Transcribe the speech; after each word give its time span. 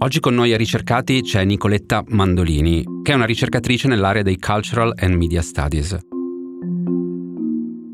Oggi 0.00 0.20
con 0.20 0.32
noi 0.32 0.52
a 0.52 0.56
Ricercati 0.56 1.22
c'è 1.22 1.44
Nicoletta 1.44 2.04
Mandolini, 2.06 2.84
che 3.02 3.10
è 3.10 3.14
una 3.16 3.24
ricercatrice 3.24 3.88
nell'area 3.88 4.22
dei 4.22 4.38
Cultural 4.38 4.92
and 4.96 5.14
Media 5.16 5.42
Studies. 5.42 5.98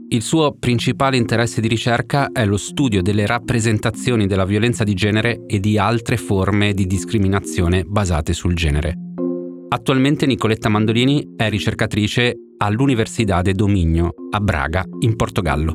Il 0.08 0.20
suo 0.20 0.54
principale 0.58 1.16
interesse 1.16 1.62
di 1.62 1.68
ricerca 1.68 2.30
è 2.30 2.44
lo 2.44 2.58
studio 2.58 3.00
delle 3.00 3.24
rappresentazioni 3.24 4.27
della 4.27 4.44
violenza 4.44 4.84
di 4.84 4.92
genere 4.92 5.46
e 5.46 5.60
di 5.60 5.78
altre 5.78 6.18
forme 6.18 6.74
di 6.74 6.86
discriminazione 6.86 7.84
basate 7.84 8.34
sul 8.34 8.55
genere. 8.55 8.94
Attualmente 9.70 10.27
Nicoletta 10.27 10.68
Mandolini 10.68 11.27
è 11.36 11.48
ricercatrice 11.48 12.34
all'Università 12.58 13.41
de 13.41 13.55
Dominio 13.55 14.12
a 14.30 14.41
Braga, 14.41 14.84
in 15.00 15.16
Portogallo. 15.16 15.72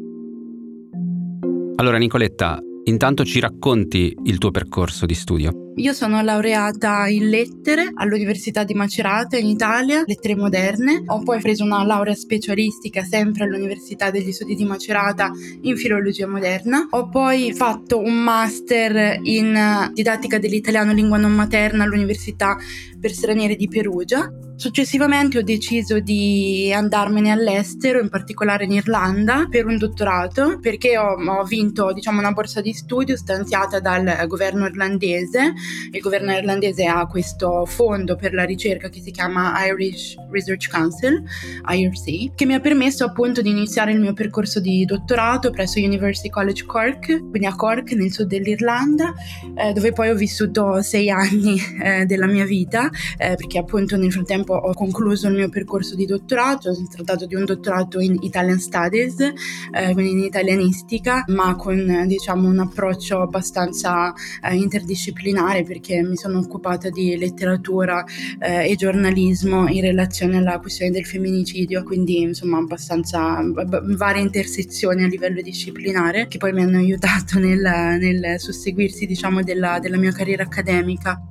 Allora 1.77 1.97
Nicoletta, 1.97 2.59
intanto 2.83 3.25
ci 3.25 3.39
racconti 3.39 4.16
il 4.25 4.38
tuo 4.38 4.52
percorso 4.52 5.07
di 5.07 5.16
studio. 5.16 5.69
Io 5.80 5.94
sono 5.94 6.22
laureata 6.22 7.08
in 7.08 7.30
lettere 7.30 7.89
all'Università 7.94 8.66
di 8.66 8.73
Macerata 8.73 9.38
in 9.38 9.47
Italia, 9.47 10.03
lettere 10.05 10.35
moderne. 10.35 11.03
Ho 11.05 11.23
poi 11.23 11.39
preso 11.39 11.63
una 11.63 11.85
laurea 11.85 12.16
specialistica 12.16 13.02
sempre 13.05 13.45
all'Università 13.45 14.11
degli 14.11 14.33
Studi 14.33 14.55
di 14.55 14.66
Macerata 14.66 15.31
in 15.61 15.77
filologia 15.77 16.27
moderna. 16.27 16.85
Ho 16.89 17.07
poi 17.07 17.53
fatto 17.53 17.97
un 17.97 18.13
master 18.13 19.19
in 19.23 19.89
didattica 19.94 20.38
dell'italiano 20.38 20.91
lingua 20.91 21.17
non 21.17 21.31
materna 21.31 21.85
all'Università 21.85 22.57
per 23.00 23.13
stranieri 23.13 23.55
di 23.55 23.69
Perugia. 23.69 24.30
Successivamente 24.59 25.38
ho 25.38 25.41
deciso 25.41 26.02
di 26.02 26.69
andarmene 26.75 27.31
all'estero, 27.31 28.02
in 28.02 28.09
particolare 28.09 28.66
in 28.66 28.73
Irlanda, 28.73 29.47
per 29.49 29.66
un 29.66 29.77
dottorato, 29.77 30.59
perché 30.59 30.97
ho, 30.97 31.13
ho 31.13 31.43
vinto 31.45 31.93
diciamo, 31.93 32.19
una 32.19 32.33
borsa 32.33 32.59
di 32.59 32.73
studio 32.73 33.16
stanziata 33.16 33.79
dal 33.79 34.25
governo 34.27 34.66
irlandese. 34.66 35.53
Il 35.93 36.01
governo 36.01 36.33
irlandese 36.33 36.83
ha 36.83 37.07
questo 37.07 37.63
fondo 37.66 38.17
per 38.17 38.33
la 38.33 38.43
ricerca 38.43 38.89
che 38.89 38.99
si 38.99 39.11
chiama 39.11 39.53
Irish 39.66 40.17
Research 40.29 40.69
Council, 40.69 41.23
IRC, 41.66 42.35
che 42.35 42.45
mi 42.45 42.53
ha 42.53 42.59
permesso 42.59 43.05
appunto 43.05 43.41
di 43.41 43.51
iniziare 43.51 43.94
il 43.94 44.01
mio 44.01 44.11
percorso 44.11 44.59
di 44.59 44.83
dottorato 44.83 45.51
presso 45.51 45.79
University 45.79 46.27
College 46.27 46.66
Cork, 46.66 47.05
quindi 47.05 47.45
a 47.45 47.55
Cork 47.55 47.94
nel 47.94 48.11
sud 48.11 48.27
dell'Irlanda, 48.27 49.13
eh, 49.55 49.71
dove 49.71 49.94
poi 49.94 50.09
ho 50.09 50.16
vissuto 50.16 50.81
sei 50.81 51.09
anni 51.09 51.57
eh, 51.81 52.05
della 52.05 52.27
mia 52.27 52.44
vita, 52.44 52.89
eh, 53.17 53.35
perché 53.35 53.57
appunto 53.57 53.95
nel 53.95 54.11
frattempo 54.11 54.47
ho 54.53 54.73
concluso 54.73 55.28
il 55.28 55.36
mio 55.36 55.50
percorso 55.50 55.95
di 55.95 56.05
dottorato, 56.05 56.73
si 56.73 56.83
è 56.83 56.88
trattato 56.88 57.25
di 57.25 57.36
un 57.36 57.45
dottorato 57.45 58.00
in 58.00 58.17
Italian 58.22 58.59
Studies, 58.59 59.19
eh, 59.19 59.94
quindi 59.94 60.11
in 60.11 60.19
italianistica, 60.19 61.23
ma 61.28 61.56
con 61.56 62.03
diciamo 62.08 62.47
un 62.47 62.59
approccio 62.59 63.22
abbastanza 63.22 64.14
eh, 64.44 64.56
interdisciplinare 64.56 65.64
perché 65.64 66.02
mi 66.02 66.16
sono 66.16 66.40
occupata 66.40 66.90
di 66.90 67.18
letteratura 67.18 68.03
eh, 68.40 68.69
e 68.69 68.75
giornalismo 68.75 69.68
in 69.68 69.81
relazione 69.81 70.38
alla 70.38 70.59
questione 70.59 70.91
del 70.91 71.06
femminicidio, 71.06 71.84
quindi 71.84 72.22
insomma 72.22 72.57
abbastanza 72.57 73.41
b- 73.41 73.96
varie 73.96 74.22
intersezioni 74.22 75.03
a 75.03 75.07
livello 75.07 75.41
disciplinare 75.41 76.28
che 76.28 76.38
poi 76.38 76.53
mi 76.53 76.62
hanno 76.62 76.78
aiutato 76.78 77.40
nel, 77.40 77.59
nel 77.59 78.40
susseguirsi 78.40 79.06
diciamo 79.06 79.41
della, 79.44 79.79
della 79.79 79.97
mia 79.97 80.12
carriera 80.12 80.44
accademica 80.44 81.22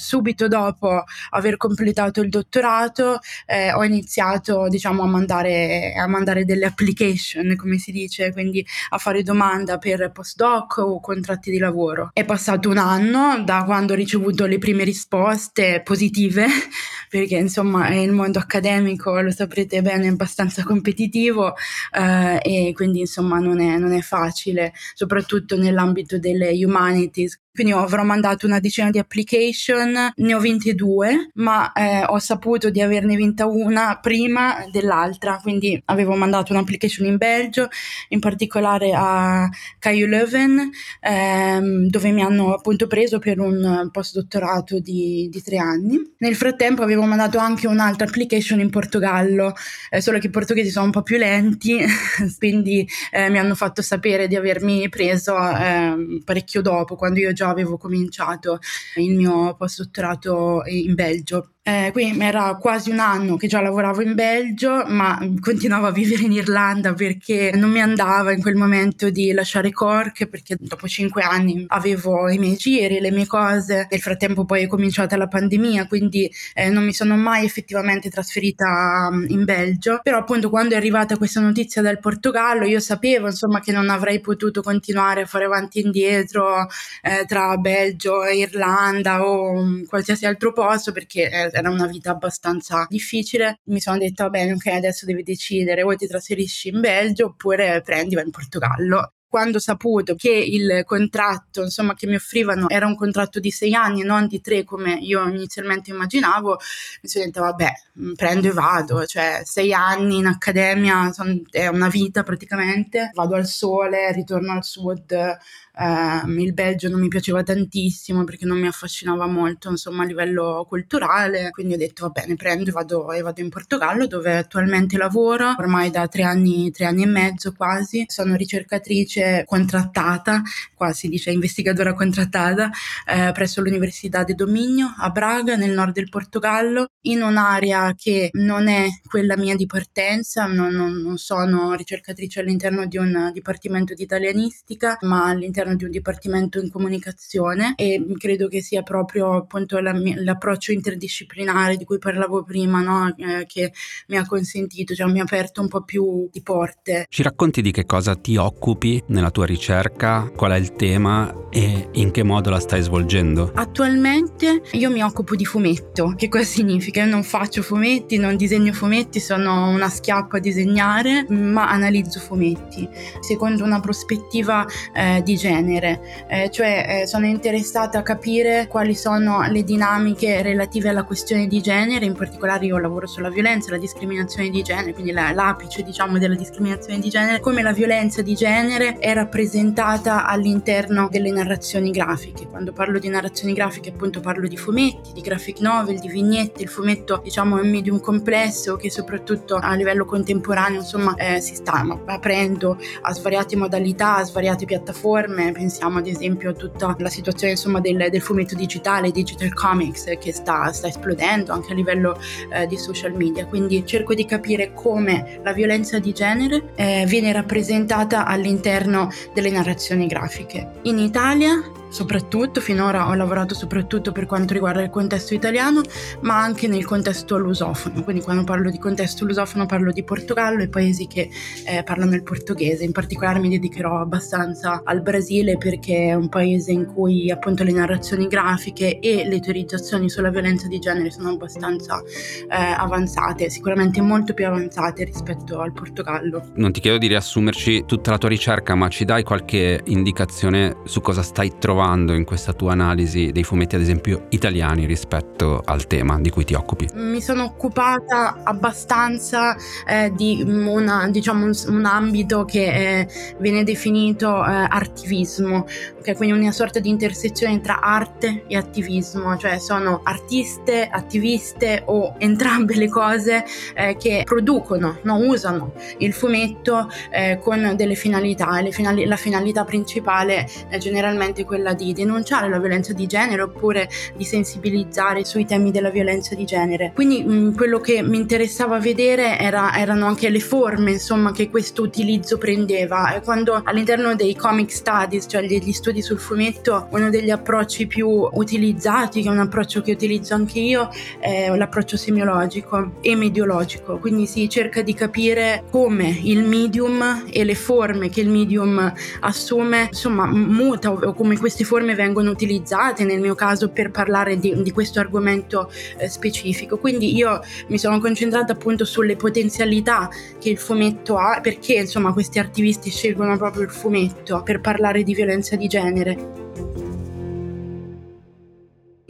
subito 0.00 0.48
dopo 0.48 1.04
aver 1.30 1.56
completato 1.56 2.20
il 2.22 2.30
dottorato 2.30 3.18
eh, 3.46 3.72
ho 3.72 3.84
iniziato 3.84 4.68
diciamo 4.68 5.02
a 5.02 5.06
mandare, 5.06 5.92
a 5.94 6.06
mandare 6.06 6.44
delle 6.44 6.66
application 6.66 7.54
come 7.56 7.76
si 7.78 7.92
dice 7.92 8.32
quindi 8.32 8.64
a 8.90 8.98
fare 8.98 9.22
domanda 9.22 9.78
per 9.78 10.10
postdoc 10.10 10.78
o 10.78 11.00
contratti 11.00 11.50
di 11.50 11.58
lavoro. 11.58 12.10
È 12.12 12.24
passato 12.24 12.70
un 12.70 12.78
anno 12.78 13.42
da 13.44 13.62
quando 13.64 13.92
ho 13.92 13.96
ricevuto 13.96 14.46
le 14.46 14.58
prime 14.58 14.84
risposte 14.84 15.82
positive 15.84 16.46
perché 17.10 17.36
insomma 17.36 17.88
il 17.94 18.12
mondo 18.12 18.38
accademico 18.38 19.20
lo 19.20 19.30
saprete 19.30 19.82
bene 19.82 20.06
è 20.06 20.10
abbastanza 20.10 20.62
competitivo 20.62 21.54
eh, 21.92 22.40
e 22.42 22.72
quindi 22.72 23.00
insomma 23.00 23.38
non 23.38 23.60
è, 23.60 23.76
non 23.76 23.92
è 23.92 24.00
facile 24.00 24.72
soprattutto 24.94 25.56
nell'ambito 25.56 26.18
delle 26.18 26.52
humanities 26.64 27.38
quindi 27.52 27.72
avrò 27.72 28.04
mandato 28.04 28.46
una 28.46 28.60
decina 28.60 28.90
di 28.90 28.98
application, 28.98 30.12
ne 30.14 30.34
ho 30.34 30.38
vinte 30.38 30.74
due, 30.74 31.30
ma 31.34 31.72
eh, 31.72 32.04
ho 32.06 32.18
saputo 32.18 32.70
di 32.70 32.80
averne 32.80 33.16
vinta 33.16 33.46
una 33.46 33.98
prima 34.00 34.64
dell'altra, 34.70 35.38
quindi 35.42 35.80
avevo 35.86 36.14
mandato 36.14 36.52
un'application 36.52 37.06
in 37.06 37.16
Belgio, 37.16 37.68
in 38.08 38.20
particolare 38.20 38.92
a 38.94 39.48
KU 39.80 40.06
Leuven, 40.06 40.70
ehm, 41.00 41.88
dove 41.88 42.10
mi 42.12 42.22
hanno 42.22 42.54
appunto 42.54 42.86
preso 42.86 43.18
per 43.18 43.40
un 43.40 43.88
postdottorato 43.90 44.78
di, 44.78 45.28
di 45.30 45.42
tre 45.42 45.58
anni. 45.58 45.98
Nel 46.18 46.36
frattempo 46.36 46.82
avevo 46.82 47.02
mandato 47.02 47.38
anche 47.38 47.66
un'altra 47.66 48.06
application 48.06 48.60
in 48.60 48.70
Portogallo, 48.70 49.54
eh, 49.90 50.00
solo 50.00 50.18
che 50.18 50.28
i 50.28 50.30
portoghesi 50.30 50.70
sono 50.70 50.84
un 50.86 50.92
po' 50.92 51.02
più 51.02 51.18
lenti, 51.18 51.78
quindi 52.38 52.88
eh, 53.10 53.28
mi 53.28 53.38
hanno 53.38 53.56
fatto 53.56 53.82
sapere 53.82 54.28
di 54.28 54.36
avermi 54.36 54.88
preso 54.88 55.36
ehm, 55.36 56.22
parecchio 56.24 56.62
dopo, 56.62 56.94
quando 56.94 57.18
io 57.18 57.32
già 57.40 57.48
avevo 57.48 57.78
cominciato 57.78 58.58
il 58.96 59.14
mio 59.14 59.54
postdottorato 59.56 60.62
in 60.66 60.94
Belgio. 60.94 61.54
Eh, 61.62 61.90
quindi 61.92 62.24
era 62.24 62.56
quasi 62.56 62.90
un 62.90 63.00
anno 63.00 63.36
che 63.36 63.46
già 63.46 63.60
lavoravo 63.60 64.00
in 64.00 64.14
Belgio, 64.14 64.82
ma 64.86 65.18
continuavo 65.40 65.88
a 65.88 65.90
vivere 65.90 66.22
in 66.22 66.32
Irlanda 66.32 66.94
perché 66.94 67.52
non 67.54 67.70
mi 67.70 67.82
andava 67.82 68.32
in 68.32 68.40
quel 68.40 68.54
momento 68.54 69.10
di 69.10 69.30
lasciare 69.32 69.70
Cork, 69.70 70.26
perché 70.26 70.56
dopo 70.58 70.88
cinque 70.88 71.22
anni 71.22 71.66
avevo 71.68 72.30
i 72.30 72.38
miei 72.38 72.56
giri, 72.56 72.98
le 72.98 73.10
mie 73.10 73.26
cose. 73.26 73.86
Nel 73.90 74.00
frattempo 74.00 74.46
poi 74.46 74.62
è 74.62 74.66
cominciata 74.66 75.18
la 75.18 75.28
pandemia, 75.28 75.86
quindi 75.86 76.30
eh, 76.54 76.70
non 76.70 76.82
mi 76.82 76.94
sono 76.94 77.14
mai 77.16 77.44
effettivamente 77.44 78.08
trasferita 78.08 79.10
um, 79.12 79.26
in 79.28 79.44
Belgio. 79.44 80.00
Però 80.02 80.16
appunto 80.16 80.48
quando 80.48 80.74
è 80.74 80.76
arrivata 80.78 81.18
questa 81.18 81.40
notizia 81.40 81.82
dal 81.82 82.00
Portogallo, 82.00 82.64
io 82.64 82.80
sapevo 82.80 83.26
insomma 83.26 83.60
che 83.60 83.70
non 83.70 83.90
avrei 83.90 84.20
potuto 84.20 84.62
continuare 84.62 85.22
a 85.22 85.26
fare 85.26 85.44
avanti 85.44 85.80
e 85.80 85.82
indietro 85.82 86.66
eh, 87.02 87.26
tra 87.26 87.54
Belgio 87.58 88.24
e 88.24 88.38
Irlanda 88.38 89.26
o 89.26 89.50
um, 89.52 89.84
qualsiasi 89.84 90.24
altro 90.24 90.52
posto 90.54 90.92
perché 90.92 91.28
eh, 91.30 91.49
era 91.52 91.70
una 91.70 91.86
vita 91.86 92.10
abbastanza 92.10 92.86
difficile. 92.88 93.60
Mi 93.64 93.80
sono 93.80 93.98
detta, 93.98 94.28
bene, 94.30 94.52
ok, 94.52 94.66
adesso 94.66 95.06
devi 95.06 95.22
decidere, 95.22 95.82
o 95.82 95.94
ti 95.94 96.06
trasferisci 96.06 96.68
in 96.68 96.80
Belgio 96.80 97.26
oppure 97.26 97.80
prendi, 97.82 98.14
vai 98.14 98.24
in 98.24 98.30
Portogallo 98.30 99.14
quando 99.30 99.58
ho 99.58 99.60
saputo 99.60 100.16
che 100.16 100.30
il 100.30 100.82
contratto 100.84 101.62
insomma, 101.62 101.94
che 101.94 102.08
mi 102.08 102.16
offrivano 102.16 102.68
era 102.68 102.86
un 102.86 102.96
contratto 102.96 103.38
di 103.38 103.52
sei 103.52 103.74
anni 103.74 104.00
e 104.00 104.04
non 104.04 104.26
di 104.26 104.40
tre 104.40 104.64
come 104.64 104.94
io 104.94 105.24
inizialmente 105.28 105.90
immaginavo, 105.90 106.58
mi 107.02 107.08
sono 107.08 107.24
detta 107.26 107.40
vabbè, 107.40 107.72
mm, 108.00 108.12
prendo 108.14 108.48
e 108.48 108.50
vado, 108.52 109.06
cioè 109.06 109.42
sei 109.44 109.72
anni 109.72 110.16
in 110.18 110.26
accademia 110.26 111.12
son, 111.12 111.42
è 111.48 111.68
una 111.68 111.88
vita 111.88 112.24
praticamente, 112.24 113.12
vado 113.14 113.36
al 113.36 113.46
sole, 113.46 114.12
ritorno 114.12 114.52
al 114.52 114.64
sud, 114.64 115.12
eh, 115.12 116.22
il 116.42 116.52
Belgio 116.52 116.88
non 116.88 117.00
mi 117.00 117.08
piaceva 117.08 117.42
tantissimo 117.42 118.24
perché 118.24 118.44
non 118.44 118.58
mi 118.58 118.66
affascinava 118.66 119.26
molto 119.26 119.70
insomma 119.70 120.02
a 120.02 120.06
livello 120.06 120.66
culturale, 120.68 121.50
quindi 121.50 121.74
ho 121.74 121.76
detto 121.76 122.06
va 122.06 122.10
bene, 122.10 122.34
prendo 122.34 122.70
e 122.70 122.72
vado, 122.72 123.12
e 123.12 123.22
vado 123.22 123.40
in 123.40 123.48
Portogallo 123.48 124.06
dove 124.06 124.36
attualmente 124.36 124.96
lavoro. 124.96 125.54
Ormai 125.56 125.90
da 125.90 126.08
tre 126.08 126.22
anni, 126.24 126.70
tre 126.70 126.86
anni 126.86 127.04
e 127.04 127.06
mezzo 127.06 127.52
quasi, 127.52 128.04
sono 128.08 128.34
ricercatrice 128.34 129.19
ricercatrice 129.20 129.44
contrattata, 129.44 130.42
qua 130.74 130.92
si 130.92 131.08
dice 131.08 131.30
investigadora 131.30 131.94
contrattata, 131.94 132.70
eh, 133.06 133.32
presso 133.32 133.60
l'Università 133.60 134.24
de 134.24 134.34
Dominio 134.34 134.94
a 134.96 135.10
Braga, 135.10 135.56
nel 135.56 135.72
nord 135.72 135.92
del 135.92 136.08
Portogallo, 136.08 136.88
in 137.02 137.22
un'area 137.22 137.94
che 137.94 138.30
non 138.32 138.68
è 138.68 138.86
quella 139.06 139.36
mia 139.36 139.54
di 139.54 139.66
partenza, 139.66 140.46
non, 140.46 140.72
non, 140.72 140.94
non 140.94 141.18
sono 141.18 141.74
ricercatrice 141.74 142.40
all'interno 142.40 142.86
di 142.86 142.96
un 142.96 143.30
dipartimento 143.32 143.94
di 143.94 144.02
italianistica, 144.02 144.96
ma 145.02 145.26
all'interno 145.26 145.74
di 145.74 145.84
un 145.84 145.90
dipartimento 145.90 146.60
in 146.60 146.70
comunicazione 146.70 147.74
e 147.76 148.04
credo 148.18 148.48
che 148.48 148.62
sia 148.62 148.82
proprio 148.82 149.34
appunto 149.34 149.78
la, 149.80 149.92
l'approccio 149.92 150.72
interdisciplinare 150.72 151.76
di 151.76 151.84
cui 151.84 151.98
parlavo 151.98 152.42
prima, 152.42 152.80
no? 152.80 153.14
eh, 153.16 153.46
che 153.46 153.72
mi 154.08 154.16
ha 154.16 154.26
consentito, 154.26 154.94
cioè 154.94 155.10
mi 155.10 155.20
ha 155.20 155.24
aperto 155.24 155.60
un 155.60 155.68
po' 155.68 155.82
più 155.82 156.28
di 156.30 156.42
porte. 156.42 157.06
Ci 157.08 157.22
racconti 157.22 157.62
di 157.62 157.70
che 157.70 157.84
cosa 157.84 158.14
ti 158.14 158.36
occupi 158.36 159.02
nella 159.10 159.30
tua 159.30 159.46
ricerca, 159.46 160.30
qual 160.34 160.52
è 160.52 160.56
il 160.56 160.72
tema 160.72 161.34
e 161.50 161.88
in 161.92 162.12
che 162.12 162.22
modo 162.22 162.48
la 162.48 162.60
stai 162.60 162.80
svolgendo? 162.80 163.50
Attualmente 163.54 164.62
io 164.72 164.90
mi 164.90 165.02
occupo 165.02 165.34
di 165.34 165.44
fumetto. 165.44 166.14
Che 166.16 166.28
cosa 166.28 166.44
significa? 166.44 167.02
Io 167.02 167.10
non 167.10 167.24
faccio 167.24 167.62
fumetti, 167.62 168.18
non 168.18 168.36
disegno 168.36 168.72
fumetti, 168.72 169.18
sono 169.20 169.68
una 169.68 169.88
schiappa 169.88 170.36
a 170.36 170.40
disegnare, 170.40 171.26
ma 171.28 171.68
analizzo 171.68 172.20
fumetti 172.20 172.88
secondo 173.20 173.64
una 173.64 173.80
prospettiva 173.80 174.64
eh, 174.94 175.22
di 175.24 175.36
genere, 175.36 176.00
eh, 176.28 176.50
cioè 176.50 177.02
eh, 177.02 177.06
sono 177.06 177.26
interessata 177.26 177.98
a 177.98 178.02
capire 178.02 178.66
quali 178.68 178.94
sono 178.94 179.42
le 179.50 179.64
dinamiche 179.64 180.42
relative 180.42 180.88
alla 180.88 181.04
questione 181.04 181.46
di 181.46 181.60
genere, 181.60 182.04
in 182.04 182.14
particolare 182.14 182.66
io 182.66 182.78
lavoro 182.78 183.06
sulla 183.06 183.30
violenza, 183.30 183.70
la 183.70 183.78
discriminazione 183.78 184.50
di 184.50 184.62
genere, 184.62 184.92
quindi 184.92 185.10
la, 185.10 185.32
l'apice 185.32 185.82
diciamo 185.82 186.18
della 186.18 186.36
discriminazione 186.36 187.00
di 187.00 187.08
genere, 187.08 187.40
come 187.40 187.62
la 187.62 187.72
violenza 187.72 188.22
di 188.22 188.34
genere 188.34 188.98
è 189.00 189.14
rappresentata 189.14 190.26
all'interno 190.26 191.08
delle 191.10 191.30
narrazioni 191.30 191.90
grafiche. 191.90 192.46
Quando 192.46 192.72
parlo 192.72 192.98
di 192.98 193.08
narrazioni 193.08 193.54
grafiche 193.54 193.88
appunto 193.88 194.20
parlo 194.20 194.46
di 194.46 194.56
fumetti, 194.56 195.12
di 195.14 195.20
graphic 195.22 195.60
novel, 195.60 195.98
di 195.98 196.08
vignette, 196.08 196.62
il 196.62 196.68
fumetto 196.68 197.20
diciamo 197.22 197.58
è 197.58 197.62
un 197.62 197.70
medium 197.70 197.98
complesso 198.00 198.76
che 198.76 198.90
soprattutto 198.90 199.56
a 199.56 199.74
livello 199.74 200.04
contemporaneo 200.04 200.80
insomma 200.80 201.14
eh, 201.16 201.40
si 201.40 201.54
sta 201.54 201.84
aprendo 202.04 202.78
a 203.00 203.12
svariate 203.12 203.56
modalità, 203.56 204.16
a 204.16 204.24
svariate 204.24 204.66
piattaforme, 204.66 205.50
pensiamo 205.52 205.98
ad 205.98 206.06
esempio 206.06 206.50
a 206.50 206.52
tutta 206.52 206.94
la 206.98 207.08
situazione 207.08 207.54
insomma 207.54 207.80
del, 207.80 208.08
del 208.10 208.20
fumetto 208.20 208.54
digitale, 208.54 209.10
digital 209.10 209.54
comics 209.54 210.04
che 210.20 210.32
sta, 210.32 210.70
sta 210.72 210.88
esplodendo 210.88 211.52
anche 211.52 211.72
a 211.72 211.74
livello 211.74 212.18
eh, 212.52 212.66
di 212.66 212.76
social 212.76 213.14
media, 213.14 213.46
quindi 213.46 213.84
cerco 213.86 214.12
di 214.12 214.26
capire 214.26 214.72
come 214.74 215.40
la 215.42 215.52
violenza 215.54 215.98
di 215.98 216.12
genere 216.12 216.72
eh, 216.74 217.04
viene 217.06 217.32
rappresentata 217.32 218.26
all'interno 218.26 218.89
delle 219.32 219.50
narrazioni 219.50 220.06
grafiche. 220.06 220.80
In 220.82 220.98
Italia 220.98 221.62
soprattutto, 221.90 222.60
finora 222.60 223.08
ho 223.08 223.14
lavorato 223.14 223.54
soprattutto 223.54 224.12
per 224.12 224.26
quanto 224.26 224.54
riguarda 224.54 224.82
il 224.82 224.90
contesto 224.90 225.34
italiano, 225.34 225.82
ma 226.22 226.40
anche 226.40 226.68
nel 226.68 226.84
contesto 226.84 227.36
lusofono. 227.36 228.02
Quindi 228.02 228.22
quando 228.22 228.44
parlo 228.44 228.70
di 228.70 228.78
contesto 228.78 229.24
lusofono 229.24 229.66
parlo 229.66 229.92
di 229.92 230.02
Portogallo 230.02 230.62
e 230.62 230.68
paesi 230.68 231.06
che 231.06 231.28
eh, 231.66 231.82
parlano 231.82 232.14
il 232.14 232.22
portoghese. 232.22 232.84
In 232.84 232.92
particolare 232.92 233.40
mi 233.40 233.48
dedicherò 233.48 234.00
abbastanza 234.00 234.82
al 234.84 235.02
Brasile 235.02 235.58
perché 235.58 236.08
è 236.08 236.14
un 236.14 236.28
paese 236.28 236.72
in 236.72 236.86
cui 236.86 237.30
appunto 237.30 237.64
le 237.64 237.72
narrazioni 237.72 238.26
grafiche 238.26 238.98
e 239.00 239.26
le 239.26 239.40
teorizzazioni 239.40 240.08
sulla 240.08 240.30
violenza 240.30 240.68
di 240.68 240.78
genere 240.78 241.10
sono 241.10 241.30
abbastanza 241.30 242.00
eh, 242.00 242.54
avanzate, 242.54 243.50
sicuramente 243.50 244.00
molto 244.00 244.32
più 244.32 244.46
avanzate 244.46 245.04
rispetto 245.04 245.60
al 245.60 245.72
Portogallo. 245.72 246.52
Non 246.54 246.72
ti 246.72 246.80
chiedo 246.80 246.98
di 246.98 247.08
riassumerci 247.08 247.84
tutta 247.86 248.12
la 248.12 248.18
tua 248.18 248.28
ricerca, 248.28 248.74
ma 248.74 248.88
ci 248.88 249.04
dai 249.04 249.24
qualche 249.24 249.80
indicazione 249.84 250.76
su 250.84 251.00
cosa 251.00 251.22
stai 251.22 251.52
trovando? 251.58 251.79
Trovando 251.80 252.12
in 252.12 252.24
questa 252.24 252.52
tua 252.52 252.72
analisi 252.72 253.32
dei 253.32 253.42
fumetti, 253.42 253.74
ad 253.74 253.80
esempio, 253.80 254.26
italiani 254.28 254.84
rispetto 254.84 255.62
al 255.64 255.86
tema 255.86 256.20
di 256.20 256.28
cui 256.28 256.44
ti 256.44 256.52
occupi? 256.52 256.86
Mi 256.92 257.22
sono 257.22 257.44
occupata 257.44 258.40
abbastanza 258.44 259.56
eh, 259.88 260.12
di 260.14 260.44
una, 260.46 261.08
diciamo, 261.08 261.46
un, 261.46 261.52
un, 261.68 261.84
ambito 261.86 262.44
che 262.44 262.64
eh, 262.98 263.08
viene 263.38 263.64
definito 263.64 264.44
eh, 264.44 264.50
artivismo, 264.50 265.64
che 266.02 266.12
è 266.12 266.16
quindi 266.16 266.38
una 266.38 266.52
sorta 266.52 266.80
di 266.80 266.90
intersezione 266.90 267.62
tra 267.62 267.80
arte 267.80 268.44
e 268.46 268.56
attivismo, 268.58 269.38
cioè 269.38 269.58
sono 269.58 270.00
artiste, 270.02 270.86
attiviste 270.86 271.84
o 271.86 272.14
entrambe 272.18 272.74
le 272.74 272.90
cose 272.90 273.42
eh, 273.74 273.96
che 273.96 274.22
producono, 274.26 274.98
no, 275.02 275.16
usano 275.16 275.72
il 275.98 276.12
fumetto 276.12 276.90
eh, 277.10 277.38
con 277.42 277.72
delle 277.74 277.94
finalità. 277.94 278.48
Finali- 278.70 279.06
la 279.06 279.16
finalità 279.16 279.64
principale 279.64 280.46
è 280.68 280.76
generalmente 280.76 281.44
quella 281.46 281.69
quella 281.70 281.74
di 281.74 281.92
denunciare 281.92 282.48
la 282.48 282.58
violenza 282.58 282.92
di 282.92 283.06
genere 283.06 283.42
oppure 283.42 283.88
di 284.16 284.24
sensibilizzare 284.24 285.24
sui 285.24 285.44
temi 285.44 285.70
della 285.70 285.90
violenza 285.90 286.34
di 286.34 286.44
genere. 286.44 286.92
Quindi 286.94 287.22
mh, 287.22 287.32
mm, 287.32 287.54
quello 287.54 287.78
che 287.80 288.02
mi 288.02 288.16
interessava 288.16 288.78
vedere 288.78 289.38
era, 289.38 289.76
erano 289.76 290.06
anche 290.06 290.28
le 290.28 290.40
forme 290.40 290.92
insomma, 290.92 291.32
che 291.32 291.50
questo 291.50 291.82
utilizzo 291.82 292.38
prendeva. 292.38 293.20
Quando 293.24 293.60
all'interno 293.64 294.14
dei 294.14 294.34
comic 294.34 294.72
studies, 294.72 295.26
cioè 295.28 295.46
degli 295.46 295.72
studi 295.72 296.02
sul 296.02 296.18
fumetto, 296.18 296.88
uno 296.90 297.10
degli 297.10 297.30
approcci 297.30 297.86
più 297.86 298.08
utilizzati, 298.08 299.22
che 299.22 299.28
è 299.28 299.30
un 299.32 299.38
approccio 299.38 299.82
che 299.82 299.92
utilizzo 299.92 300.34
anche 300.34 300.58
io, 300.58 300.88
è 301.18 301.54
l'approccio 301.54 301.96
semiologico 301.96 302.92
e 303.00 303.14
mediologico. 303.14 303.98
Quindi 303.98 304.26
si 304.26 304.48
cerca 304.48 304.82
di 304.82 304.94
capire 304.94 305.64
come 305.70 306.18
il 306.22 306.44
medium 306.44 307.24
e 307.30 307.44
le 307.44 307.54
forme 307.54 308.08
che 308.08 308.20
il 308.20 308.28
medium 308.28 308.92
assume, 309.20 309.88
insomma, 309.90 310.26
muta 310.26 310.90
o 310.90 311.12
come 311.20 311.36
questi 311.36 311.59
queste 311.60 311.64
forme 311.64 311.94
vengono 311.94 312.30
utilizzate 312.30 313.04
nel 313.04 313.20
mio 313.20 313.34
caso 313.34 313.70
per 313.70 313.90
parlare 313.90 314.38
di, 314.38 314.62
di 314.62 314.70
questo 314.70 315.00
argomento 315.00 315.70
eh, 315.98 316.08
specifico. 316.08 316.78
Quindi 316.78 317.14
io 317.14 317.40
mi 317.68 317.78
sono 317.78 317.98
concentrata 317.98 318.52
appunto 318.52 318.84
sulle 318.84 319.16
potenzialità 319.16 320.08
che 320.38 320.50
il 320.50 320.58
fumetto 320.58 321.16
ha, 321.16 321.40
perché 321.42 321.74
insomma 321.74 322.12
questi 322.12 322.38
attivisti 322.38 322.90
scelgono 322.90 323.36
proprio 323.36 323.62
il 323.62 323.70
fumetto 323.70 324.42
per 324.42 324.60
parlare 324.60 325.02
di 325.02 325.14
violenza 325.14 325.56
di 325.56 325.66
genere 325.66 326.89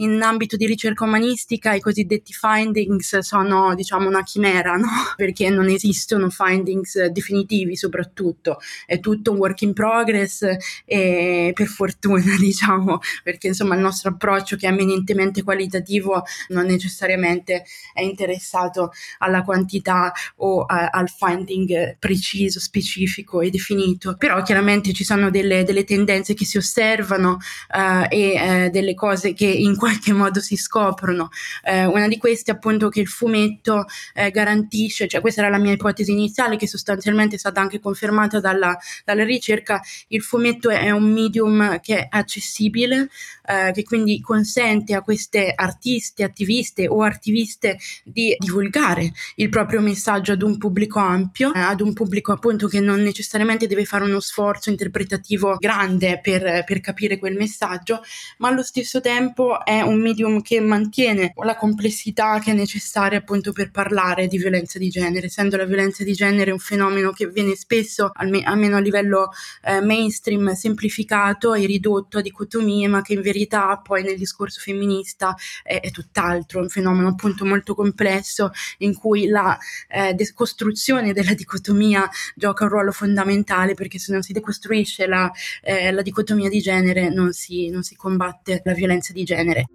in 0.01 0.21
ambito 0.23 0.57
di 0.57 0.67
ricerca 0.67 1.05
umanistica 1.05 1.75
i 1.75 1.81
cosiddetti 1.81 2.33
findings 2.33 3.19
sono 3.19 3.75
diciamo 3.75 4.09
una 4.09 4.23
chimera, 4.23 4.77
no? 4.77 4.89
perché 5.17 5.49
non 5.51 5.69
esistono 5.69 6.29
findings 6.31 7.07
definitivi 7.07 7.77
soprattutto, 7.77 8.59
è 8.87 8.99
tutto 9.01 9.33
un 9.33 9.39
work 9.39 9.63
in 9.63 9.73
progress 9.73 10.43
e 10.85 11.53
per 11.55 11.67
fortuna 11.67 12.37
diciamo, 12.39 12.99
perché 13.23 13.49
insomma 13.49 13.75
il 13.75 13.81
nostro 13.81 14.11
approccio 14.11 14.57
che 14.57 14.67
è 14.67 14.71
eminentemente 14.71 15.43
qualitativo 15.43 16.25
non 16.49 16.67
necessariamente 16.67 17.65
è 17.93 18.03
interessato 18.03 18.93
alla 19.19 19.43
quantità 19.43 20.13
o 20.37 20.63
a, 20.63 20.89
al 20.89 21.09
finding 21.09 21.97
preciso, 21.99 22.59
specifico 22.61 23.41
e 23.41 23.51
definito, 23.51 24.17
però 24.17 24.43
chiaramente 24.43 24.93
ci 24.93 25.05
sono 25.05 25.31
delle, 25.31 25.65
delle 25.65 25.85
tendenze 25.85 26.35
che 26.35 26.45
si 26.45 26.57
osservano 26.57 27.39
uh, 27.75 28.07
e 28.09 28.67
uh, 28.67 28.71
delle 28.71 28.95
cose 28.95 29.35
che 29.35 29.47
in 29.47 29.77
qualche 29.77 29.90
qualche 29.91 30.13
modo 30.13 30.41
si 30.41 30.57
scoprono. 30.57 31.31
Eh, 31.65 31.85
una 31.85 32.07
di 32.07 32.17
queste 32.17 32.53
appunto 32.53 32.89
che 32.89 33.01
il 33.01 33.09
fumetto 33.09 33.87
eh, 34.15 34.31
garantisce, 34.31 35.09
cioè 35.09 35.21
questa 35.21 35.41
era 35.41 35.51
la 35.51 35.59
mia 35.59 35.73
ipotesi 35.73 36.13
iniziale 36.13 36.57
che 36.57 36.69
sostanzialmente 36.69 37.35
è 37.35 37.39
stata 37.39 37.61
anche 37.61 37.81
confermata 37.81 38.39
dalla, 38.39 38.77
dalla 39.05 39.25
ricerca, 39.25 39.83
il 40.09 40.23
fumetto 40.23 40.71
è 40.71 40.91
un 40.91 41.11
medium 41.11 41.81
che 41.81 41.99
è 41.99 42.07
accessibile, 42.09 43.09
eh, 43.45 43.73
che 43.73 43.83
quindi 43.83 44.21
consente 44.21 44.95
a 44.95 45.03
queste 45.03 45.53
artiste, 45.55 46.23
attiviste 46.23 46.87
o 46.87 47.03
attiviste 47.03 47.79
di 48.05 48.37
divulgare 48.39 49.11
il 49.37 49.49
proprio 49.49 49.81
messaggio 49.81 50.33
ad 50.33 50.43
un 50.43 50.57
pubblico 50.57 51.01
ampio, 51.01 51.53
eh, 51.53 51.59
ad 51.59 51.81
un 51.81 51.93
pubblico 51.93 52.33
appunto 52.33 52.69
che 52.69 52.79
non 52.79 53.01
necessariamente 53.01 53.67
deve 53.67 53.85
fare 53.85 54.05
uno 54.05 54.21
sforzo 54.21 54.71
interpretativo 54.71 55.57
grande 55.57 56.21
per, 56.23 56.63
per 56.65 56.81
capire 56.81 57.19
quel 57.19 57.35
messaggio, 57.35 58.03
ma 58.39 58.49
allo 58.49 58.63
stesso 58.63 59.01
tempo 59.01 59.65
è 59.65 59.80
un 59.83 60.01
medium 60.01 60.43
che 60.43 60.61
mantiene 60.61 61.33
la 61.43 61.57
complessità 61.57 62.39
che 62.39 62.53
è 62.53 62.55
necessaria 62.55 63.19
appunto 63.19 63.53
per 63.53 63.71
parlare 63.71 64.27
di 64.27 64.39
violenza 64.39 64.79
di 64.79 64.89
genere, 64.89 65.27
essendo 65.27 65.57
la 65.57 65.65
violenza 65.65 66.05
di 66.05 66.13
genere 66.13 66.51
un 66.51 66.59
fenomeno 66.59 67.13
che 67.13 67.27
viene 67.29 67.55
spesso, 67.55 68.11
almeno 68.15 68.77
a 68.77 68.81
livello 68.81 69.31
eh, 69.65 69.81
mainstream, 69.81 70.53
semplificato 70.53 71.55
e 71.55 71.67
ridotto 71.67 72.19
a 72.19 72.21
dicotomie, 72.21 72.89
ma 72.89 73.03
che 73.03 73.15
in 73.15 73.23
verità 73.23 73.79
poi 73.79 74.03
nel 74.03 74.17
discorso 74.17 74.61
femminista 74.61 75.35
è, 75.63 75.81
è 75.81 75.91
tutt'altro, 75.91 76.61
un 76.61 76.69
fenomeno 76.69 77.09
appunto 77.09 77.45
molto 77.45 77.75
complesso 77.75 78.51
in 78.79 78.95
cui 78.95 79.27
la 79.27 79.57
eh, 79.89 80.15
decostruzione 80.15 81.13
della 81.13 81.35
dicotomia 81.35 82.09
gioca 82.35 82.65
un 82.65 82.71
ruolo 82.71 82.93
fondamentale 82.93 83.75
perché 83.75 83.99
se 83.99 84.13
non 84.13 84.23
si 84.23 84.33
decostruisce 84.33 85.07
la, 85.07 85.31
eh, 85.63 85.91
la 85.91 86.03
dicotomia 86.03 86.49
di 86.49 86.61
genere 86.61 87.09
non 87.11 87.33
si, 87.33 87.69
non 87.71 87.83
si 87.83 87.97
combatte 87.97 88.61
la 88.65 88.75
violenza 88.75 89.13
di 89.13 89.25
genere. 89.25 89.70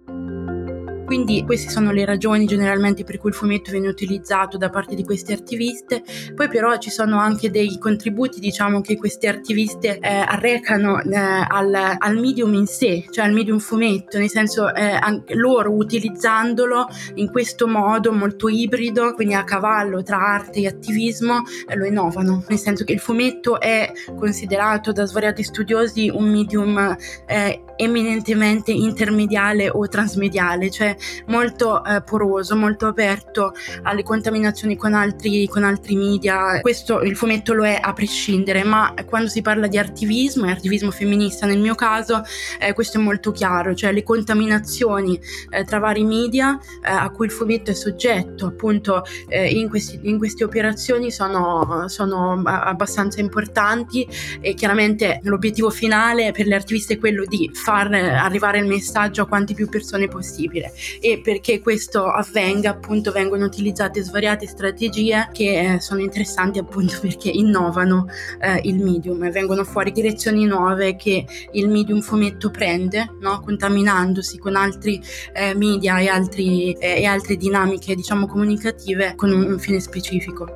Quindi 1.06 1.44
queste 1.44 1.70
sono 1.70 1.92
le 1.92 2.04
ragioni 2.04 2.46
generalmente 2.46 3.04
per 3.04 3.18
cui 3.18 3.30
il 3.30 3.36
fumetto 3.36 3.70
viene 3.70 3.86
utilizzato 3.86 4.56
da 4.56 4.70
parte 4.70 4.96
di 4.96 5.04
queste 5.04 5.32
attiviste. 5.32 6.02
Poi 6.34 6.48
però 6.48 6.76
ci 6.78 6.90
sono 6.90 7.20
anche 7.20 7.50
dei 7.50 7.78
contributi, 7.78 8.40
diciamo, 8.40 8.80
che 8.80 8.96
queste 8.96 9.28
attiviste 9.28 10.00
eh, 10.00 10.08
arrecano 10.08 11.00
eh, 11.00 11.16
al, 11.16 11.96
al, 11.96 12.18
medium 12.18 12.52
in 12.54 12.66
sé, 12.66 13.06
cioè 13.10 13.24
al 13.24 13.32
medium 13.32 13.58
fumetto, 13.58 14.18
nel 14.18 14.28
senso 14.28 14.74
eh, 14.74 14.98
loro 15.34 15.72
utilizzandolo 15.72 16.88
in 17.14 17.30
questo 17.30 17.68
modo 17.68 18.12
molto 18.12 18.48
ibrido, 18.48 19.14
quindi 19.14 19.34
a 19.34 19.44
cavallo 19.44 20.02
tra 20.02 20.18
arte 20.18 20.60
e 20.60 20.66
attivismo, 20.66 21.42
eh, 21.68 21.76
lo 21.76 21.86
innovano, 21.86 22.44
nel 22.48 22.58
senso 22.58 22.82
che 22.82 22.92
il 22.92 23.00
fumetto 23.00 23.60
è 23.60 23.92
considerato 24.16 24.90
da 24.90 25.04
svariati 25.04 25.44
studiosi 25.44 26.10
un 26.12 26.28
medium 26.28 26.96
eh, 27.26 27.62
eminentemente 27.76 28.72
intermediale 28.72 29.68
o 29.70 29.86
transmediale, 29.88 30.70
cioè 30.70 30.96
molto 31.26 31.84
eh, 31.84 32.02
poroso, 32.02 32.56
molto 32.56 32.86
aperto 32.86 33.52
alle 33.82 34.02
contaminazioni 34.02 34.76
con 34.76 34.94
altri, 34.94 35.46
con 35.46 35.64
altri 35.64 35.96
media. 35.96 36.60
Questo 36.60 37.02
il 37.02 37.16
fumetto 37.16 37.52
lo 37.52 37.64
è 37.64 37.78
a 37.80 37.92
prescindere, 37.92 38.64
ma 38.64 38.94
quando 39.06 39.28
si 39.28 39.42
parla 39.42 39.66
di 39.66 39.78
attivismo 39.78 40.46
e 40.46 40.52
attivismo 40.52 40.90
femminista 40.90 41.46
nel 41.46 41.58
mio 41.58 41.74
caso, 41.74 42.22
eh, 42.58 42.72
questo 42.72 42.98
è 42.98 43.00
molto 43.00 43.32
chiaro, 43.32 43.74
cioè 43.74 43.92
le 43.92 44.02
contaminazioni 44.02 45.18
eh, 45.50 45.64
tra 45.64 45.78
vari 45.78 46.04
media 46.04 46.58
eh, 46.82 46.90
a 46.90 47.10
cui 47.10 47.26
il 47.26 47.32
fumetto 47.32 47.70
è 47.70 47.74
soggetto, 47.74 48.46
appunto 48.46 49.04
eh, 49.28 49.50
in, 49.50 49.68
questi, 49.68 50.00
in, 50.02 50.18
queste 50.18 50.44
operazioni 50.44 51.10
sono, 51.10 51.88
sono 51.88 52.42
abbastanza 52.44 53.20
importanti 53.20 54.06
e 54.40 54.54
chiaramente 54.54 55.20
l'obiettivo 55.24 55.70
finale 55.70 56.32
per 56.32 56.46
le 56.46 56.54
attiviste 56.54 56.94
è 56.94 56.98
quello 56.98 57.24
di 57.24 57.50
far 57.66 57.92
arrivare 57.92 58.60
il 58.60 58.66
messaggio 58.66 59.22
a 59.22 59.26
quante 59.26 59.52
più 59.52 59.68
persone 59.68 60.06
possibile 60.06 60.72
e 61.00 61.20
perché 61.20 61.60
questo 61.60 62.04
avvenga 62.04 62.70
appunto 62.70 63.10
vengono 63.10 63.44
utilizzate 63.44 64.04
svariate 64.04 64.46
strategie 64.46 65.28
che 65.32 65.74
eh, 65.74 65.80
sono 65.80 66.00
interessanti 66.00 66.60
appunto 66.60 66.96
perché 67.00 67.28
innovano 67.28 68.06
eh, 68.38 68.60
il 68.62 68.78
medium 68.78 69.24
e 69.24 69.30
vengono 69.32 69.64
fuori 69.64 69.90
direzioni 69.90 70.44
nuove 70.44 70.94
che 70.94 71.26
il 71.54 71.68
medium 71.68 72.02
fumetto 72.02 72.52
prende 72.52 73.16
no? 73.18 73.40
contaminandosi 73.40 74.38
con 74.38 74.54
altri 74.54 75.02
eh, 75.32 75.52
media 75.56 75.98
e, 75.98 76.06
altri, 76.06 76.72
eh, 76.74 77.00
e 77.00 77.04
altre 77.04 77.34
dinamiche 77.34 77.96
diciamo 77.96 78.28
comunicative 78.28 79.16
con 79.16 79.32
un, 79.32 79.42
un 79.42 79.58
fine 79.58 79.80
specifico. 79.80 80.46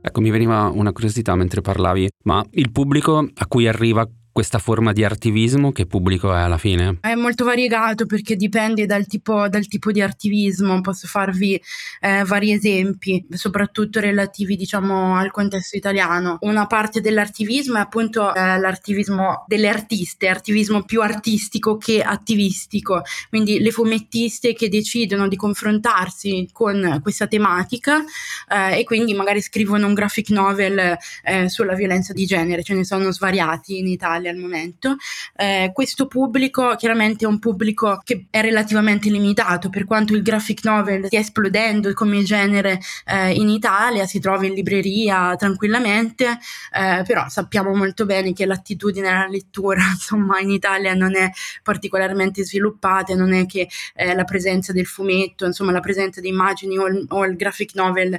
Ecco, 0.00 0.20
mi 0.20 0.30
veniva 0.30 0.70
una 0.72 0.92
curiosità 0.92 1.34
mentre 1.34 1.60
parlavi, 1.60 2.08
ma 2.22 2.44
il 2.50 2.70
pubblico 2.70 3.18
a 3.18 3.46
cui 3.48 3.66
arriva 3.66 4.08
questa 4.36 4.58
forma 4.58 4.92
di 4.92 5.02
attivismo 5.02 5.72
che 5.72 5.86
pubblico 5.86 6.30
è 6.30 6.40
alla 6.40 6.58
fine? 6.58 6.98
È 7.00 7.14
molto 7.14 7.46
variegato 7.46 8.04
perché 8.04 8.36
dipende 8.36 8.84
dal 8.84 9.06
tipo, 9.06 9.48
dal 9.48 9.66
tipo 9.66 9.92
di 9.92 10.02
attivismo, 10.02 10.82
posso 10.82 11.06
farvi 11.06 11.58
eh, 12.00 12.22
vari 12.22 12.52
esempi, 12.52 13.24
soprattutto 13.30 13.98
relativi 13.98 14.56
diciamo 14.56 15.16
al 15.16 15.30
contesto 15.30 15.78
italiano. 15.78 16.36
Una 16.42 16.66
parte 16.66 17.00
dell'attivismo 17.00 17.78
è 17.78 17.80
appunto 17.80 18.34
eh, 18.34 18.58
l'attivismo 18.58 19.46
delle 19.46 19.68
artiste, 19.68 20.28
attivismo 20.28 20.82
più 20.82 21.00
artistico 21.00 21.78
che 21.78 22.02
attivistico, 22.02 23.04
quindi 23.30 23.60
le 23.60 23.70
fumettiste 23.70 24.52
che 24.52 24.68
decidono 24.68 25.28
di 25.28 25.36
confrontarsi 25.36 26.46
con 26.52 27.00
questa 27.02 27.26
tematica 27.26 28.04
eh, 28.50 28.80
e 28.80 28.84
quindi 28.84 29.14
magari 29.14 29.40
scrivono 29.40 29.86
un 29.86 29.94
graphic 29.94 30.28
novel 30.28 30.94
eh, 31.24 31.48
sulla 31.48 31.72
violenza 31.72 32.12
di 32.12 32.26
genere, 32.26 32.62
ce 32.62 32.74
ne 32.74 32.84
sono 32.84 33.10
svariati 33.10 33.78
in 33.78 33.86
Italia 33.86 34.24
mondiale 34.26 34.30
al 34.30 34.36
momento. 34.36 34.96
Eh, 35.36 35.70
questo 35.72 36.06
pubblico 36.06 36.74
chiaramente 36.76 37.24
è 37.24 37.28
un 37.28 37.38
pubblico 37.38 38.00
che 38.04 38.26
è 38.30 38.40
relativamente 38.40 39.08
limitato, 39.10 39.70
per 39.70 39.84
quanto 39.84 40.14
il 40.14 40.22
graphic 40.22 40.64
novel 40.64 41.06
stia 41.06 41.20
esplodendo 41.20 41.92
come 41.94 42.22
genere 42.22 42.80
eh, 43.06 43.32
in 43.32 43.48
Italia, 43.48 44.06
si 44.06 44.18
trova 44.18 44.46
in 44.46 44.54
libreria 44.54 45.36
tranquillamente, 45.36 46.38
eh, 46.72 47.02
però 47.06 47.28
sappiamo 47.28 47.74
molto 47.74 48.04
bene 48.04 48.32
che 48.32 48.46
l'attitudine 48.46 49.08
alla 49.08 49.28
lettura 49.28 49.82
insomma 49.92 50.40
in 50.40 50.50
Italia 50.50 50.94
non 50.94 51.16
è 51.16 51.30
particolarmente 51.62 52.44
sviluppata, 52.44 53.14
non 53.14 53.32
è 53.32 53.46
che 53.46 53.68
eh, 53.94 54.14
la 54.14 54.24
presenza 54.24 54.72
del 54.72 54.86
fumetto, 54.86 55.44
insomma 55.44 55.72
la 55.72 55.80
presenza 55.80 56.20
di 56.20 56.28
immagini 56.28 56.78
o 56.78 56.86
il, 56.86 57.06
o 57.08 57.24
il 57.24 57.36
graphic 57.36 57.74
novel 57.74 58.18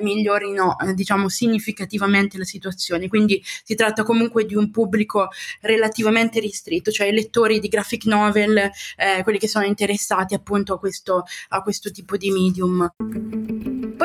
migliorino 0.00 0.78
eh, 0.80 0.94
diciamo 0.94 1.28
significativamente 1.28 2.36
la 2.38 2.44
situazione, 2.44 3.08
quindi 3.08 3.42
si 3.64 3.74
tratta 3.74 4.02
comunque 4.02 4.44
di 4.44 4.54
un 4.54 4.70
pubblico 4.70 5.28
relativamente 5.60 6.40
ristretto, 6.40 6.90
cioè 6.90 7.08
i 7.08 7.12
lettori 7.12 7.60
di 7.60 7.68
graphic 7.68 8.04
novel, 8.04 8.56
eh, 8.56 9.22
quelli 9.22 9.38
che 9.38 9.48
sono 9.48 9.64
interessati 9.64 10.34
appunto 10.34 10.74
a 10.74 10.78
questo, 10.78 11.24
a 11.48 11.62
questo 11.62 11.90
tipo 11.90 12.16
di 12.16 12.30
medium. 12.30 13.57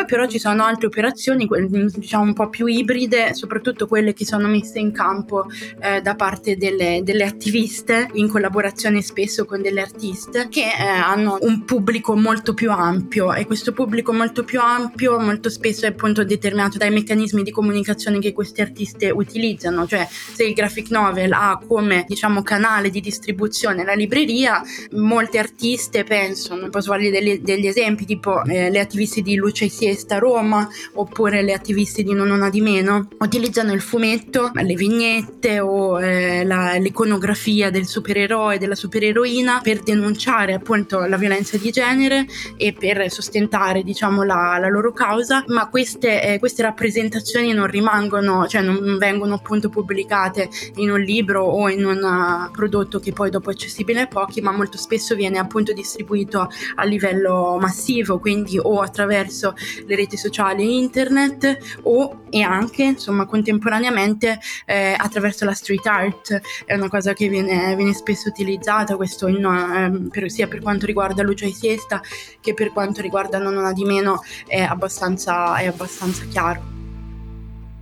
Poi 0.03 0.05
però 0.05 0.27
ci 0.27 0.39
sono 0.39 0.65
altre 0.65 0.87
operazioni, 0.87 1.47
diciamo 1.47 2.23
un 2.23 2.33
po' 2.33 2.49
più 2.49 2.65
ibride, 2.65 3.33
soprattutto 3.33 3.87
quelle 3.87 4.13
che 4.13 4.25
sono 4.25 4.49
messe 4.49 4.79
in 4.79 4.91
campo 4.91 5.45
eh, 5.81 6.01
da 6.01 6.15
parte 6.15 6.57
delle, 6.57 7.01
delle, 7.03 7.23
attiviste, 7.23 8.09
in 8.13 8.27
collaborazione 8.27 9.01
spesso 9.01 9.45
con 9.45 9.61
delle 9.61 9.81
artiste, 9.81 10.47
che 10.49 10.61
eh, 10.61 10.85
hanno 10.85 11.37
un 11.41 11.63
pubblico 11.63 12.15
molto 12.17 12.53
più 12.53 12.69
ampio. 12.71 13.33
E 13.33 13.45
questo 13.45 13.71
pubblico 13.71 14.11
molto 14.11 14.43
più 14.43 14.59
ampio 14.59 15.17
molto 15.19 15.49
spesso 15.49 15.85
è 15.85 15.89
appunto 15.89 16.25
determinato 16.25 16.77
dai 16.77 16.91
meccanismi 16.91 17.43
di 17.43 17.51
comunicazione 17.51 18.19
che 18.19 18.33
queste 18.33 18.61
artiste 18.61 19.09
utilizzano, 19.09 19.87
cioè 19.87 20.05
se 20.09 20.43
il 20.43 20.53
graphic 20.53 20.89
novel 20.89 21.31
ha 21.31 21.61
come 21.65 22.03
diciamo 22.07 22.41
canale 22.41 22.89
di 22.89 22.99
distribuzione 22.99 23.85
la 23.85 23.93
libreria, 23.93 24.61
molte 24.91 25.37
artiste 25.37 26.03
pensano, 26.03 26.69
posso 26.69 26.91
fargli 26.91 27.09
degli, 27.09 27.39
degli 27.39 27.67
esempi 27.67 28.05
tipo 28.05 28.43
eh, 28.43 28.69
le 28.69 28.79
attiviste 28.81 29.21
di 29.21 29.35
Luce 29.35 29.65
e 29.65 29.69
Siesta 29.93 30.17
Roma 30.17 30.67
oppure 30.93 31.43
le 31.43 31.53
attiviste 31.53 32.01
di 32.01 32.13
Non 32.13 32.31
Una 32.31 32.49
di 32.49 32.61
Meno 32.61 33.09
utilizzano 33.19 33.73
il 33.73 33.81
fumetto, 33.81 34.49
le 34.53 34.73
vignette 34.73 35.59
o 35.59 36.01
eh, 36.01 36.43
la, 36.43 36.73
l'iconografia 36.77 37.69
del 37.69 37.85
supereroe, 37.85 38.57
della 38.57 38.73
supereroina 38.73 39.59
per 39.61 39.81
denunciare 39.81 40.55
appunto 40.55 41.05
la 41.05 41.17
violenza 41.17 41.57
di 41.57 41.69
genere 41.69 42.25
e 42.57 42.73
per 42.73 43.11
sostentare 43.11 43.83
diciamo 43.83 44.23
la, 44.23 44.57
la 44.59 44.67
loro 44.67 44.91
causa, 44.93 45.43
ma 45.49 45.69
queste, 45.69 46.23
eh, 46.23 46.39
queste 46.39 46.63
rappresentazioni 46.63 47.53
non 47.53 47.67
rimangono, 47.67 48.47
cioè 48.47 48.61
non 48.61 48.97
vengono 48.97 49.35
appunto 49.35 49.69
pubblicate 49.69 50.49
in 50.77 50.89
un 50.89 51.01
libro 51.01 51.43
o 51.43 51.69
in 51.69 51.85
un 51.85 52.01
uh, 52.01 52.51
prodotto 52.51 52.99
che 52.99 53.13
poi 53.13 53.29
dopo 53.29 53.51
è 53.51 53.53
accessibile 53.53 54.01
a 54.01 54.07
pochi, 54.07 54.41
ma 54.41 54.51
molto 54.51 54.77
spesso 54.77 55.13
viene 55.13 55.37
appunto 55.37 55.71
distribuito 55.71 56.49
a 56.75 56.83
livello 56.83 57.57
massivo, 57.61 58.17
quindi 58.17 58.57
o 58.57 58.81
attraverso 58.81 59.53
le 59.85 59.95
reti 59.95 60.17
sociali 60.17 60.77
internet 60.77 61.79
o 61.83 62.23
e 62.29 62.41
anche 62.41 62.83
insomma 62.83 63.25
contemporaneamente 63.25 64.39
eh, 64.65 64.95
attraverso 64.97 65.45
la 65.45 65.53
street 65.53 65.85
art 65.85 66.41
è 66.65 66.73
una 66.73 66.89
cosa 66.89 67.13
che 67.13 67.27
viene, 67.27 67.75
viene 67.75 67.93
spesso 67.93 68.29
utilizzata 68.29 68.95
questo 68.95 69.27
in, 69.27 69.43
eh, 69.43 70.09
per, 70.09 70.31
sia 70.31 70.47
per 70.47 70.61
quanto 70.61 70.85
riguarda 70.85 71.23
Lucia 71.23 71.45
e 71.45 71.53
Siesta 71.53 72.01
che 72.39 72.53
per 72.53 72.71
quanto 72.71 73.01
riguarda 73.01 73.37
Non 73.37 73.55
una 73.55 73.73
di 73.73 73.83
meno 73.83 74.21
è 74.47 74.61
abbastanza, 74.61 75.57
è 75.57 75.67
abbastanza 75.67 76.25
chiaro 76.25 76.61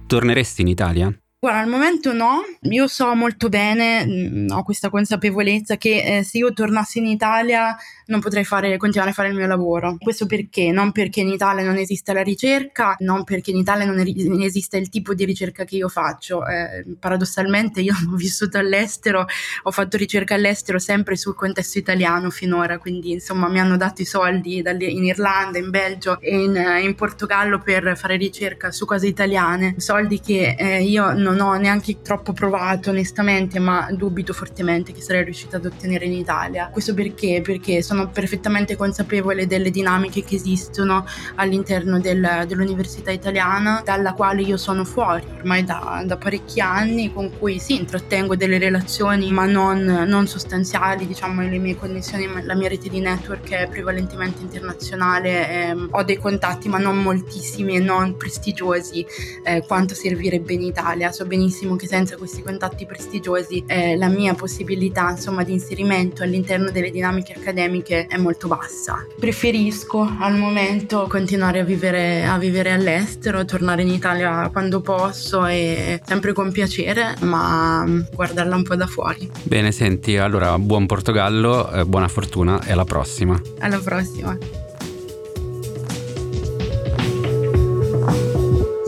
Torneresti 0.08 0.62
in 0.62 0.68
Italia? 0.68 1.21
Guarda, 1.44 1.62
al 1.62 1.70
momento 1.70 2.14
no, 2.14 2.42
io 2.70 2.86
so 2.86 3.16
molto 3.16 3.50
bene, 3.50 4.06
mh, 4.06 4.52
ho 4.52 4.62
questa 4.62 4.92
consapevolezza 4.92 5.76
che 5.76 6.18
eh, 6.20 6.24
se 6.24 6.38
io 6.38 6.54
tornassi 6.54 7.00
in 7.00 7.08
Italia 7.08 7.76
non 8.12 8.20
potrei 8.20 8.44
fare, 8.44 8.78
continuare 8.78 9.12
a 9.12 9.14
fare 9.16 9.30
il 9.30 9.36
mio 9.36 9.48
lavoro. 9.48 9.96
Questo 9.98 10.28
perché? 10.28 10.72
Non 10.72 10.92
perché 10.92 11.22
in 11.22 11.30
Italia 11.30 11.64
non 11.64 11.78
esiste 11.78 12.14
la 12.14 12.22
ricerca, 12.22 12.96
non 13.00 13.24
perché 13.24 13.50
in 13.52 13.58
Italia 13.58 13.86
non, 13.86 13.98
er- 13.98 14.44
esiste 14.44 14.78
il 14.78 14.90
tipo 14.90 15.16
di 15.16 15.26
ricerca 15.26 15.64
che 15.64 15.78
io 15.78 15.88
faccio. 15.88 16.46
Eh, 16.46 16.86
paradossalmente 17.00 17.82
io 17.82 17.94
ho 18.12 18.16
vissuto 18.16 18.60
all'estero, 18.60 19.26
ho 19.64 19.72
fatto 19.72 19.98
ricerca 19.98 20.36
all'estero 20.36 20.78
sempre 20.78 21.16
sul 21.16 21.34
contesto 21.34 21.80
italiano 21.80 22.30
finora, 22.30 22.78
quindi 22.78 23.14
insomma 23.14 23.48
mi 23.48 23.60
hanno 23.60 23.78
dato 23.78 24.02
i 24.04 24.06
soldi 24.06 24.62
dalle, 24.62 24.86
in 24.86 25.06
Irlanda, 25.06 25.58
in 25.58 25.70
Belgio 25.70 26.20
e 26.20 26.38
in, 26.38 26.56
in, 26.84 26.94
Portogallo 26.94 27.60
per 27.60 27.98
fare 27.98 28.18
ricerca 28.18 28.72
su 28.72 28.86
cose 28.86 29.08
italiane, 29.08 29.76
soldi 29.78 30.20
che 30.20 30.56
eh, 30.60 30.84
io 30.84 31.14
non 31.14 31.31
non 31.32 31.48
ho 31.48 31.58
neanche 31.58 32.02
troppo 32.02 32.34
provato 32.34 32.90
onestamente, 32.90 33.60
ma 33.60 33.88
dubito 33.92 34.34
fortemente 34.34 34.94
che 34.94 35.02
sarei 35.02 35.24
riuscita 35.24 35.58
ad 35.58 35.66
ottenere 35.66 36.06
in 36.06 36.14
Italia. 36.14 36.70
Questo 36.72 36.94
perché? 36.94 37.42
Perché 37.44 37.82
sono 37.82 38.10
perfettamente 38.10 38.76
consapevole 38.76 39.48
delle 39.48 39.70
dinamiche 39.70 40.24
che 40.24 40.36
esistono 40.36 41.06
all'interno 41.36 42.00
del, 42.00 42.46
dell'università 42.48 43.12
italiana, 43.12 43.82
dalla 43.84 44.14
quale 44.14 44.42
io 44.42 44.58
sono 44.58 44.86
fuori 44.86 45.24
ormai 45.38 45.64
da, 45.64 46.04
da, 46.06 46.18
parecchi 46.18 46.60
anni, 46.60 47.12
con 47.12 47.32
cui 47.38 47.60
sì, 47.60 47.76
intrattengo 47.76 48.36
delle 48.36 48.58
relazioni, 48.58 49.32
ma 49.32 49.46
non, 49.46 49.84
non 50.08 50.28
sostanziali, 50.28 51.08
diciamo, 51.08 51.42
le 51.42 51.58
mie 51.58 51.76
connessioni, 51.76 52.28
la 52.44 52.56
mia 52.56 52.70
rete 52.70 52.90
di 52.90 53.00
network 53.00 53.50
è 53.50 53.68
prevalentemente 53.68 54.42
internazionale, 54.42 55.50
ehm, 55.50 55.88
ho 55.92 56.04
dei 56.04 56.18
contatti, 56.18 56.70
ma 56.70 56.78
non 56.78 57.02
moltissimi 57.02 57.76
e 57.76 57.80
non 57.80 58.18
prestigiosi 58.18 59.06
eh, 59.44 59.64
quanto 59.66 59.94
servirebbe 59.96 60.54
in 60.54 60.62
Italia 60.62 61.12
so 61.22 61.26
benissimo 61.26 61.76
che 61.76 61.88
senza 61.88 62.18
questi 62.18 62.42
contatti 62.42 62.86
prestigiosi 62.86 63.64
eh, 63.68 63.96
la 63.96 64.08
mia 64.08 64.34
possibilità 64.34 65.12
insomma 65.12 65.44
di 65.44 65.52
inserimento 65.54 66.24
all'interno 66.24 66.72
delle 66.72 66.90
dinamiche 66.90 67.34
accademiche 67.34 68.08
è 68.08 68.18
molto 68.18 68.48
bassa. 68.48 69.06
Preferisco 69.20 70.00
al 70.20 70.36
momento 70.36 71.06
continuare 71.08 71.60
a 71.60 71.64
vivere, 71.64 72.26
a 72.26 72.38
vivere 72.38 72.72
all'estero, 72.72 73.46
tornare 73.46 73.84
in 73.84 73.90
Italia 73.90 74.50
quando 74.52 74.82
posso 74.82 75.46
e 75.46 76.02
sempre 76.04 76.34
con 76.34 76.52
piacere, 76.52 77.16
ma 77.22 77.86
guardarla 78.14 78.56
un 78.56 78.64
po' 78.64 78.76
da 78.76 78.88
fuori. 78.88 79.30
Bene, 79.44 79.72
senti, 79.72 80.18
allora 80.18 80.58
buon 80.58 80.86
Portogallo, 80.86 81.72
eh, 81.72 81.86
buona 81.86 82.08
fortuna 82.08 82.64
e 82.64 82.72
alla 82.72 82.86
prossima. 82.86 83.40
Alla 83.60 83.80
prossima. 83.80 84.61